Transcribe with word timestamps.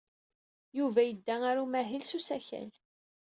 Yuba 0.77 1.01
yedda 1.03 1.35
ɣer 1.43 1.55
umahil 1.63 2.03
s 2.05 2.11
usakal. 2.17 2.69